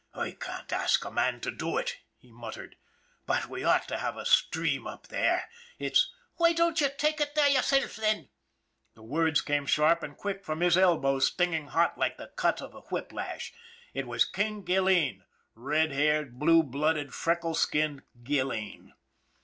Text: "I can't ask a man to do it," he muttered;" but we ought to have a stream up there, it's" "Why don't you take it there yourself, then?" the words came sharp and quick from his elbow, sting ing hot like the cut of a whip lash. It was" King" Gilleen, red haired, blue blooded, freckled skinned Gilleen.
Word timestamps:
"I 0.15 0.31
can't 0.31 0.73
ask 0.73 1.05
a 1.05 1.11
man 1.11 1.41
to 1.41 1.51
do 1.51 1.77
it," 1.77 1.97
he 2.17 2.31
muttered;" 2.31 2.75
but 3.27 3.47
we 3.49 3.63
ought 3.63 3.87
to 3.89 3.99
have 3.99 4.17
a 4.17 4.25
stream 4.25 4.87
up 4.87 5.09
there, 5.09 5.47
it's" 5.77 6.11
"Why 6.37 6.53
don't 6.53 6.81
you 6.81 6.89
take 6.97 7.21
it 7.21 7.35
there 7.35 7.49
yourself, 7.49 7.97
then?" 7.97 8.29
the 8.95 9.03
words 9.03 9.41
came 9.41 9.67
sharp 9.67 10.01
and 10.01 10.17
quick 10.17 10.43
from 10.43 10.61
his 10.61 10.75
elbow, 10.75 11.19
sting 11.19 11.53
ing 11.53 11.67
hot 11.67 11.99
like 11.99 12.17
the 12.17 12.31
cut 12.35 12.63
of 12.63 12.73
a 12.73 12.79
whip 12.81 13.13
lash. 13.13 13.53
It 13.93 14.07
was" 14.07 14.25
King" 14.25 14.63
Gilleen, 14.65 15.21
red 15.53 15.91
haired, 15.91 16.39
blue 16.39 16.63
blooded, 16.63 17.13
freckled 17.13 17.57
skinned 17.57 18.01
Gilleen. 18.23 18.93